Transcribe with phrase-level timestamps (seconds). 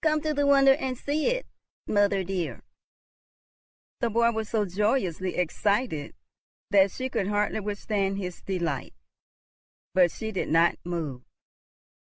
[0.00, 1.44] Come to the window and see it,
[1.88, 2.62] mother dear."
[3.98, 6.14] The boy was so joyously excited
[6.70, 8.94] that she could hardly withstand his delight,
[9.92, 11.24] but she did not move.